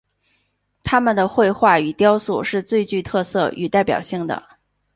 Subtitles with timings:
[0.83, 4.57] 他们的绘画与雕塑是最具特色与代表性的。